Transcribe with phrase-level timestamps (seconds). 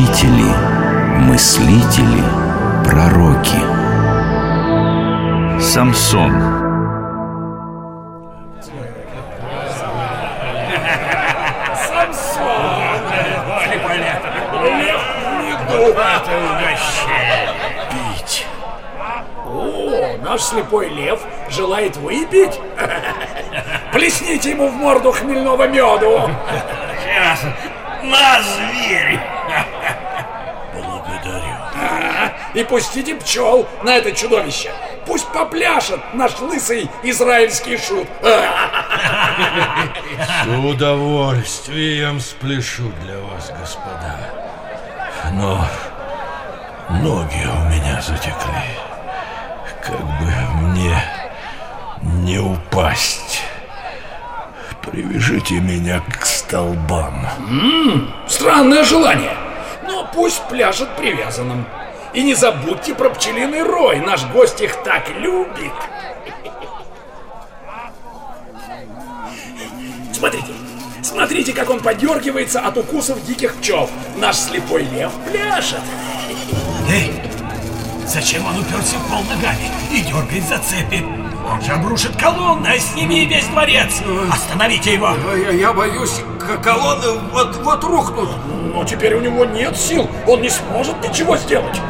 [0.00, 0.50] учители,
[1.18, 2.22] мыслители,
[2.84, 3.60] пророки.
[5.60, 6.32] Самсон
[17.90, 18.46] Пить.
[19.44, 22.58] О, наш слепой лев желает выпить?
[23.92, 26.30] Плесните ему в морду хмельного меду.
[27.02, 27.42] Сейчас.
[28.02, 29.29] На, зверь!
[32.54, 34.70] И пустите пчел на это чудовище.
[35.06, 38.06] Пусть попляшет наш лысый израильский шут.
[40.44, 44.18] С удовольствием спляшу для вас, господа.
[45.32, 45.64] Но
[46.90, 48.76] ноги у меня затекли.
[49.82, 50.32] Как бы
[50.62, 51.02] мне
[52.02, 53.42] не упасть.
[54.82, 57.26] Привяжите меня к столбам.
[57.38, 59.36] М-м, странное желание.
[59.86, 61.66] Но пусть пляшет привязанным.
[62.12, 64.00] И не забудьте про пчелиный рой.
[64.00, 65.72] Наш гость их так любит.
[70.12, 70.52] Смотрите,
[71.02, 73.88] смотрите, как он подергивается от укусов диких пчел.
[74.16, 75.80] Наш слепой лев пляшет.
[76.90, 77.12] Эй,
[78.06, 81.04] зачем он уперся в пол ногами и дергает за цепи?
[81.48, 84.02] Он же обрушит колонны, а с ними и весь дворец.
[84.30, 85.14] Остановите его.
[85.36, 86.20] Я, я боюсь,
[86.62, 88.28] колонны вот-вот рухнут.
[88.74, 90.08] Но теперь у него нет сил.
[90.26, 91.80] Он не сможет ничего сделать.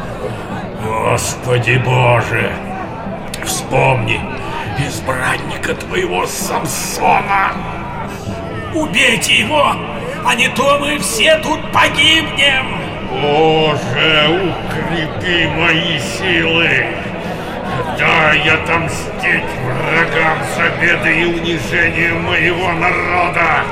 [0.83, 2.51] Господи Боже,
[3.43, 4.19] вспомни
[4.79, 7.51] избранника твоего Самсона.
[8.73, 9.75] Убейте его,
[10.25, 12.65] а не то мы все тут погибнем.
[13.11, 16.87] Боже, укрепи мои силы.
[17.99, 23.63] Дай отомстить врагам за беды и унижение моего народа.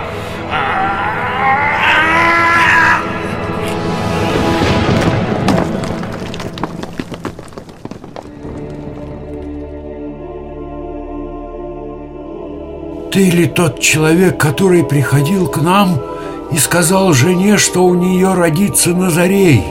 [13.12, 16.00] Ты ли тот человек, который приходил к нам
[16.52, 19.64] и сказал жене, что у нее родится Назарей,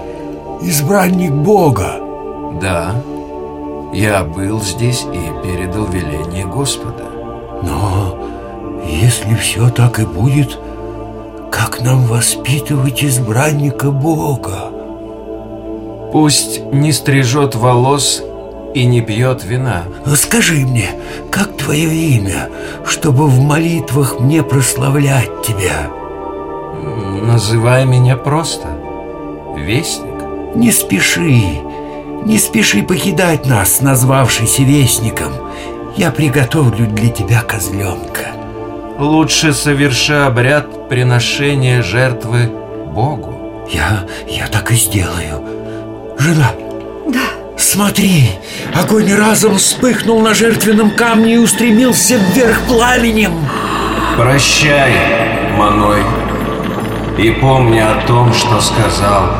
[0.60, 2.00] избранник Бога?
[2.60, 3.00] Да,
[3.92, 7.04] я был здесь и передал веление Господа.
[7.62, 8.18] Но
[8.84, 10.58] если все так и будет,
[11.52, 14.72] как нам воспитывать избранника Бога?
[16.12, 18.22] Пусть не стрижет волос
[18.74, 19.84] и не пьет вина.
[20.16, 20.90] Скажи мне,
[21.30, 22.48] как твое имя,
[22.86, 25.90] чтобы в молитвах мне прославлять тебя?
[27.22, 28.68] Называй меня просто
[29.54, 30.56] Вестник.
[30.56, 31.60] Не спеши,
[32.24, 35.30] не спеши покидать нас, назвавшийся Вестником.
[35.94, 38.28] Я приготовлю для тебя козленка.
[38.98, 42.50] Лучше соверши обряд приношения жертвы
[42.94, 43.68] Богу.
[43.70, 45.44] Я, я так и сделаю.
[46.18, 46.48] Жена.
[47.78, 48.30] Смотри,
[48.74, 53.30] огонь разом вспыхнул на жертвенном камне и устремился вверх пламенем.
[54.16, 54.90] Прощай,
[55.56, 56.02] Маной,
[57.18, 59.30] и помни о том, что сказал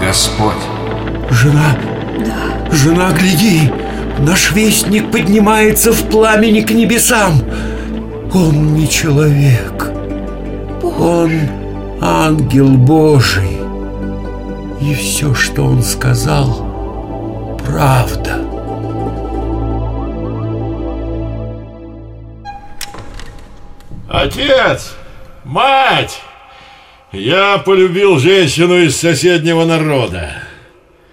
[0.00, 0.62] Господь.
[1.30, 1.76] Жена,
[2.24, 2.70] да.
[2.70, 3.72] жена, гляди,
[4.20, 7.42] наш вестник поднимается в пламени к небесам.
[8.32, 9.90] Он не человек,
[10.80, 11.32] он
[12.00, 13.58] ангел Божий.
[14.80, 16.67] И все, что он сказал,
[17.68, 18.40] правда.
[24.08, 24.94] Отец!
[25.44, 26.20] Мать!
[27.12, 30.42] Я полюбил женщину из соседнего народа.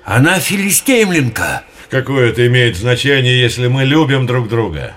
[0.03, 1.63] Она филистимлянка.
[1.89, 4.95] Какое это имеет значение, если мы любим друг друга?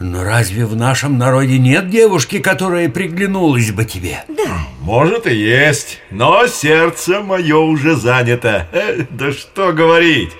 [0.00, 4.24] Но разве в нашем народе нет девушки, которая приглянулась бы тебе?
[4.28, 4.58] Да.
[4.80, 8.68] Может и есть, но сердце мое уже занято.
[8.72, 10.30] Э, Да что говорить.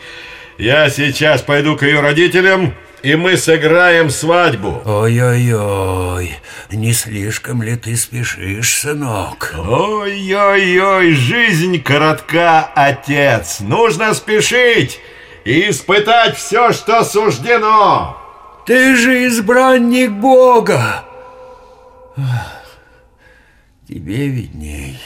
[0.59, 4.81] Я сейчас пойду к ее родителям, и мы сыграем свадьбу.
[4.85, 6.37] Ой-ой-ой,
[6.71, 9.55] не слишком ли ты спешишь, сынок?
[9.59, 13.59] Ой-ой-ой, жизнь коротка, отец.
[13.61, 15.01] Нужно спешить
[15.45, 18.17] и испытать все, что суждено.
[18.69, 21.03] Ты же избранник Бога.
[23.89, 25.01] Тебе видней.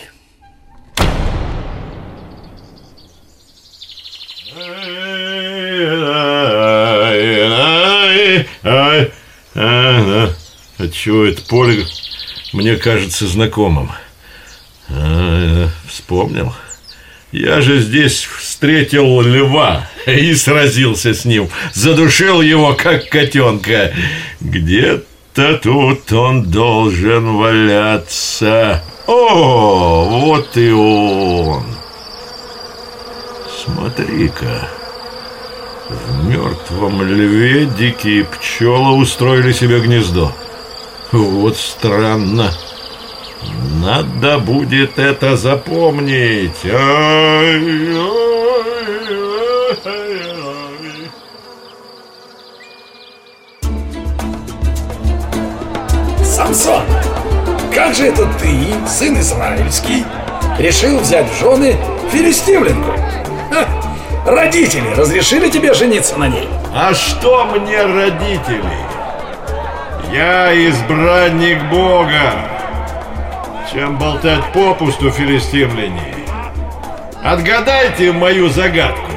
[10.79, 11.87] Отчего это поле
[12.53, 13.93] мне кажется знакомым?
[14.89, 16.53] А, вспомнил.
[17.33, 21.49] Я же здесь встретил льва и сразился с ним.
[21.73, 23.95] Задушил его, как котенка.
[24.41, 28.85] Где-то тут он должен валяться.
[29.07, 31.65] О, вот и он.
[33.65, 34.69] Смотри-ка.
[35.89, 40.33] В мертвом льве дикие пчелы устроили себе гнездо.
[41.13, 42.53] Вот странно.
[43.83, 46.65] Надо будет это запомнить.
[46.65, 47.61] Ай,
[49.85, 51.11] ай, ай.
[56.25, 56.85] Самсон,
[57.75, 60.05] как же это ты, сын израильский,
[60.61, 61.77] решил взять в жены
[62.13, 62.93] филистимлянку?
[63.51, 63.67] Ха,
[64.25, 66.49] Родители разрешили тебе жениться на ней?
[66.73, 68.63] А что мне родители?
[70.13, 72.52] Я избранник Бога.
[73.73, 76.15] Чем болтать попусту, филистимляне?
[77.25, 79.11] Отгадайте мою загадку.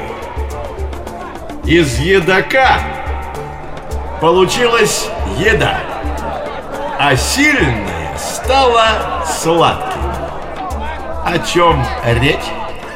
[1.64, 2.78] Из едока
[4.18, 5.08] получилась
[5.38, 5.78] еда,
[6.98, 10.00] а сильная стала сладкой.
[11.26, 12.36] О чем речь?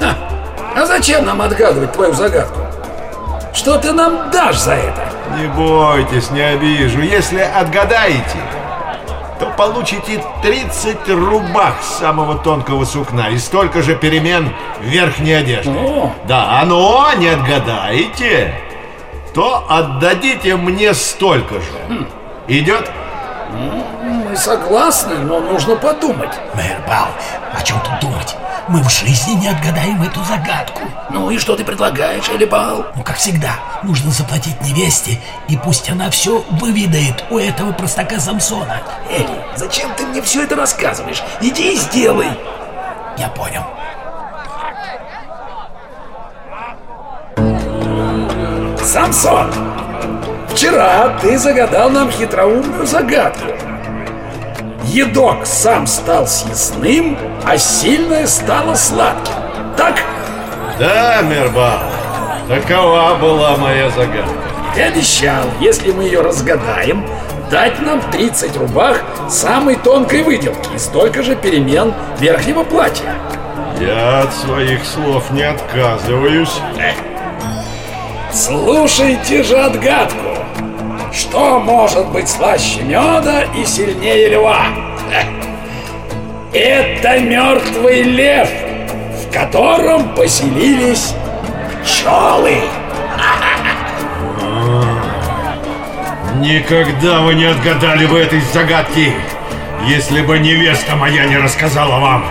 [0.00, 2.60] А зачем нам отгадывать твою загадку?
[3.52, 5.08] Что ты нам дашь за это?
[5.36, 7.02] Не бойтесь, не обижу.
[7.02, 8.38] Если отгадаете,
[9.60, 15.70] получите 30 рубах самого тонкого сукна и столько же перемен верхней одежде.
[15.70, 16.10] О.
[16.26, 18.54] Да, но не отгадаете,
[19.34, 22.06] то отдадите мне столько же.
[22.48, 22.90] Идет?
[24.02, 26.30] Мы согласны, но нужно подумать.
[26.54, 27.08] Мэр Бал,
[27.52, 28.36] о чем тут думать?
[28.68, 30.82] Мы в жизни не отгадаем эту загадку.
[31.10, 32.86] Ну и что ты предлагаешь, Элибал?
[32.94, 38.80] Ну, как всегда, нужно заплатить невесте, и пусть она все выведает у этого простака Самсона.
[39.10, 41.22] Эли, зачем ты мне все это рассказываешь?
[41.40, 42.28] Иди и сделай.
[43.16, 43.62] Я понял.
[48.82, 49.52] Самсон,
[50.48, 53.46] вчера ты загадал нам хитроумную загадку.
[54.84, 57.16] Едок сам стал съестным,
[57.46, 59.34] а сильное стало сладким.
[59.76, 60.02] Так?
[60.78, 61.84] Да, Мербал,
[62.48, 64.34] такова была моя загадка.
[64.74, 67.06] Ты обещал, если мы ее разгадаем,
[67.50, 73.14] дать нам 30 рубах самой тонкой выделки и столько же перемен верхнего платья.
[73.80, 76.60] Я от своих слов не отказываюсь.
[78.32, 80.36] Слушайте же отгадку.
[81.12, 84.66] Что может быть слаще меда и сильнее льва?
[86.52, 88.48] Это мертвый лев,
[89.24, 91.14] в котором поселились
[91.82, 92.58] пчелы.
[96.40, 99.12] Никогда вы не отгадали бы этой загадки,
[99.86, 102.24] если бы невеста моя не рассказала вам.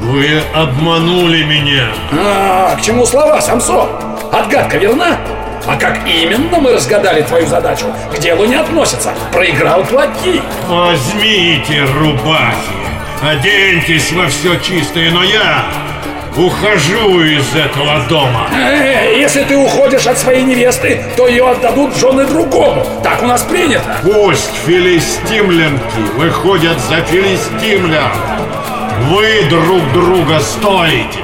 [0.00, 1.88] Вы обманули меня.
[2.10, 3.86] А, к чему слова, Самсон?
[4.32, 5.18] Отгадка верна?
[5.66, 9.12] А как именно мы разгадали твою задачу, к делу не относится.
[9.30, 10.40] Проиграл плати.
[10.66, 12.54] Возьмите рубахи,
[13.22, 15.66] оденьтесь во все чистое, но я
[16.36, 18.48] ухожу из этого дома.
[18.54, 22.84] Э, если ты уходишь от своей невесты, то ее отдадут в жены другому.
[23.02, 23.98] Так у нас принято.
[24.02, 28.12] Пусть филистимлянки выходят за филистимлян.
[29.10, 31.20] Вы друг друга стоите.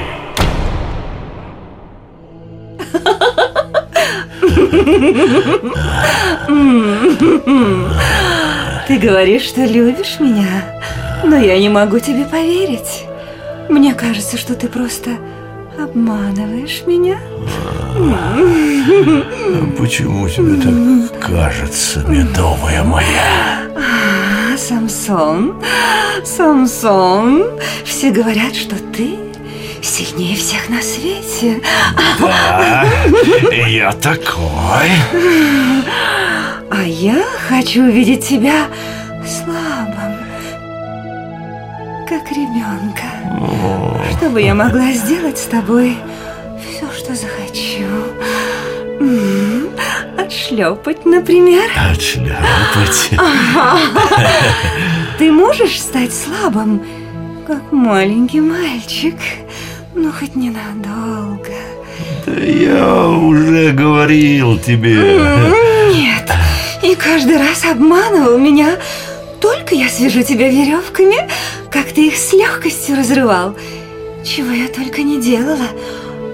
[8.87, 10.63] Ты говоришь, что любишь меня,
[11.23, 13.06] но я не могу тебе поверить.
[13.69, 15.11] Мне кажется, что ты просто
[15.77, 17.17] обманываешь меня.
[19.77, 23.61] Почему тебе так кажется, медовая моя?
[23.75, 25.61] А, Самсон,
[26.23, 27.45] Самсон,
[27.83, 29.17] все говорят, что ты
[29.81, 31.61] сильнее всех на свете.
[32.19, 32.85] Да,
[33.67, 34.91] я такой.
[36.69, 38.67] А я хочу видеть тебя
[39.25, 39.66] слабым,
[42.07, 43.03] как ребенка.
[44.17, 45.97] Чтобы я могла сделать с тобой
[46.61, 47.85] все, что захочу.
[48.99, 49.69] М,
[50.17, 51.69] Отшлепать, например.
[51.91, 53.09] Отшляпать.
[55.19, 56.81] Ты можешь стать слабым,
[57.45, 59.15] как маленький мальчик,
[59.95, 61.51] ну хоть ненадолго.
[62.25, 65.19] Да я уже говорил тебе.
[65.93, 66.29] Нет,
[66.83, 68.75] и каждый раз обманывал меня.
[69.47, 71.29] Только я свяжу тебя веревками,
[71.71, 73.55] как ты их с легкостью разрывал.
[74.25, 75.69] Чего я только не делала,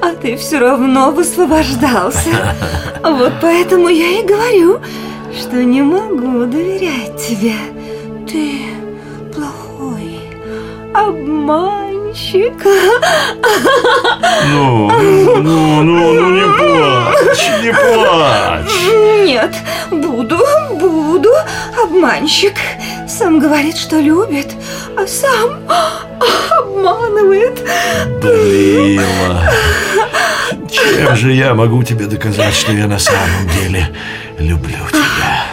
[0.01, 2.55] а ты все равно высвобождался.
[3.03, 4.79] Вот поэтому я и говорю,
[5.37, 7.53] что не могу доверять тебе.
[8.27, 8.61] Ты
[9.35, 10.19] плохой
[10.95, 12.65] обманщик.
[14.49, 19.25] Ну, ну, ну, ну, не плачь, не плачь.
[19.25, 19.55] Нет,
[19.91, 20.39] буду,
[21.81, 22.55] обманщик.
[23.07, 24.51] Сам говорит, что любит,
[24.97, 25.61] а сам
[26.59, 27.63] обманывает.
[28.21, 29.49] Далила,
[30.69, 33.93] чем же я могу тебе доказать, что я на самом деле
[34.39, 35.45] люблю тебя?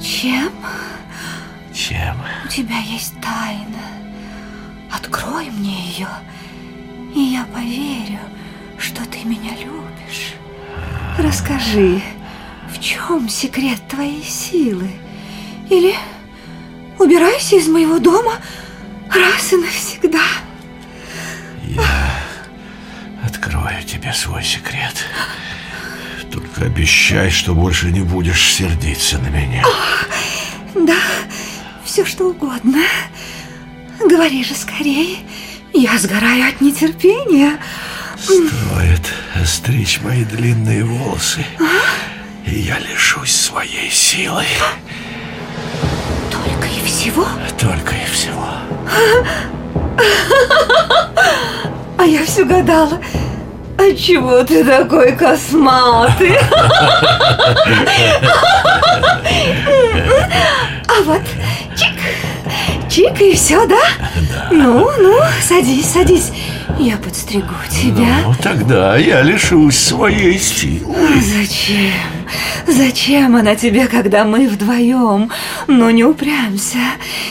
[0.00, 0.50] Чем?
[1.74, 2.16] Чем?
[2.44, 3.82] У тебя есть тайна.
[4.94, 6.08] Открой мне ее,
[7.14, 8.20] и я поверю,
[8.78, 10.34] что ты меня любишь.
[11.18, 12.00] Расскажи,
[12.82, 14.90] чем секрет твоей силы?
[15.70, 15.94] Или
[16.98, 18.34] убирайся из моего дома
[19.08, 20.26] раз и навсегда.
[21.62, 22.20] Я
[23.24, 25.06] открою тебе свой секрет.
[26.32, 29.64] Только обещай, что больше не будешь сердиться на меня.
[30.74, 30.98] Да,
[31.84, 32.82] все что угодно.
[34.00, 35.18] Говори же скорее.
[35.72, 37.58] Я сгораю от нетерпения.
[38.18, 41.44] Стоит остричь мои длинные волосы,
[42.46, 44.44] и я лишусь своей силы.
[46.30, 47.26] Только и всего?
[47.58, 48.48] Только и всего.
[51.98, 53.00] А я все гадала.
[53.78, 56.38] А чего ты такой косматый?
[60.88, 61.22] А вот
[61.76, 61.94] чик,
[62.90, 63.80] чик и все, да?
[64.50, 66.32] Ну, ну, садись, садись.
[66.78, 68.22] Я подстригу тебя.
[68.24, 70.94] Ну, тогда я лишусь своей силы.
[71.20, 71.92] Зачем?
[72.66, 75.30] Зачем она тебе, когда мы вдвоем?
[75.66, 76.78] Ну, не упрямься.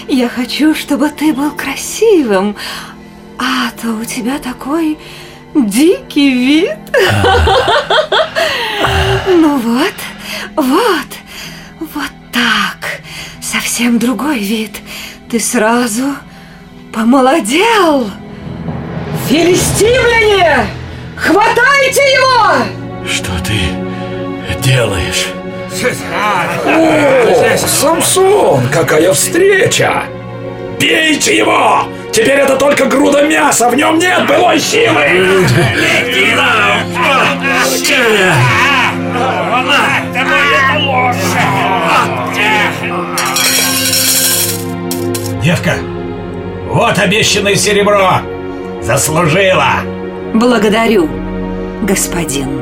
[0.07, 2.55] Я хочу, чтобы ты был красивым.
[3.37, 4.97] А то у тебя такой
[5.55, 6.77] дикий вид.
[9.27, 9.93] Ну вот,
[10.55, 11.07] вот,
[11.79, 13.01] вот так.
[13.41, 14.71] Совсем другой вид.
[15.29, 16.15] Ты сразу
[16.91, 18.09] помолодел.
[19.31, 20.67] Филистимляне!
[21.15, 22.65] Хватайте его!
[23.07, 23.53] Что ты
[24.61, 25.27] делаешь?
[26.65, 30.03] О, Самсон, какая встреча!
[30.81, 31.83] Бейте его!
[32.11, 35.47] Теперь это только груда мяса, в нем нет былой силы!
[45.41, 45.75] Девка,
[46.67, 48.19] вот обещанное серебро.
[48.81, 49.81] Заслужила.
[50.33, 51.07] Благодарю,
[51.83, 52.61] господин.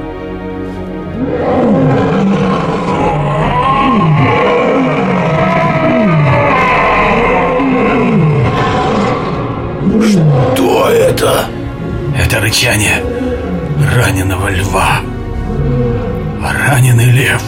[10.56, 11.46] Что это?
[12.18, 13.02] Это рычание
[13.96, 15.00] раненого льва.
[16.44, 17.42] А раненый лев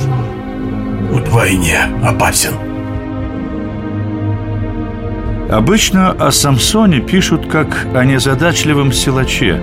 [1.12, 2.71] вдвойне опасен.
[5.52, 9.62] Обычно о Самсоне пишут как о незадачливом силаче,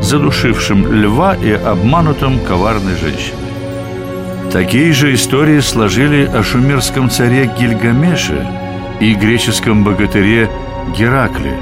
[0.00, 3.38] задушившем льва и обманутом коварной женщиной.
[4.52, 8.44] Такие же истории сложили о шумерском царе Гильгамеше
[8.98, 10.50] и греческом богатыре
[10.98, 11.56] Геракле,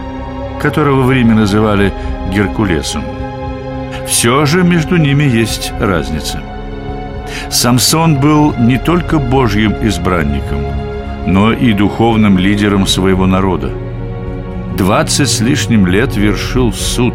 [0.63, 1.93] которого в Риме называли
[2.33, 3.05] Геркулесом.
[4.07, 6.41] Все же между ними есть разница.
[7.51, 10.61] Самсон был не только божьим избранником,
[11.27, 13.71] но и духовным лидером своего народа.
[14.77, 17.15] Двадцать с лишним лет вершил суд,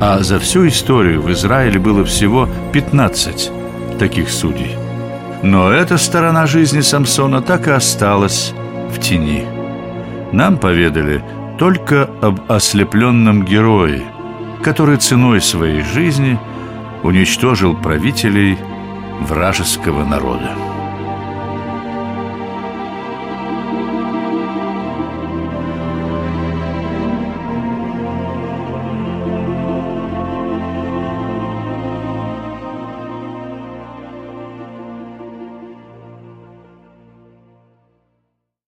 [0.00, 3.52] а за всю историю в Израиле было всего 15
[3.98, 4.76] таких судей.
[5.42, 8.52] Но эта сторона жизни Самсона так и осталась
[8.92, 9.44] в тени.
[10.32, 11.22] Нам поведали
[11.58, 14.02] только об ослепленном герое,
[14.62, 16.38] который ценой своей жизни
[17.02, 18.58] уничтожил правителей
[19.20, 20.50] вражеского народа.